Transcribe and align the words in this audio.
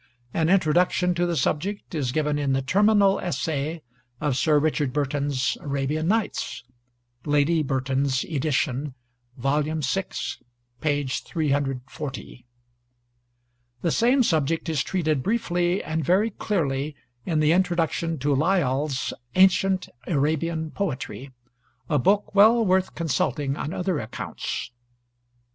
An 0.33 0.49
introduction 0.49 1.13
to 1.13 1.27
the 1.27 1.37
subject 1.37 1.93
is 1.93 2.11
given 2.11 2.39
in 2.39 2.53
the 2.53 2.63
Terminal 2.63 3.19
Essay 3.19 3.83
of 4.19 4.35
Sir 4.35 4.57
Richard 4.57 4.93
Burton's 4.93 5.59
'Arabian 5.61 6.07
Nights' 6.07 6.63
(Lady 7.23 7.61
Burton's 7.61 8.23
edition, 8.23 8.95
Vol. 9.37 9.61
vi., 9.61 10.03
page 10.81 11.21
340). 11.23 12.47
The 13.83 13.91
same 13.91 14.23
subject 14.23 14.67
is 14.69 14.81
treated 14.83 15.21
briefly 15.21 15.83
and 15.83 16.03
very 16.03 16.31
clearly 16.31 16.95
in 17.27 17.39
the 17.39 17.51
introduction 17.51 18.17
to 18.17 18.33
Lyall's 18.33 19.13
'Ancient 19.35 19.87
Arabian 20.07 20.71
Poetry' 20.71 21.29
a 21.87 21.99
book 21.99 22.33
well 22.33 22.65
worth 22.65 22.95
consulting 22.95 23.55
on 23.55 23.71
other 23.71 23.99
accounts. 23.99 24.71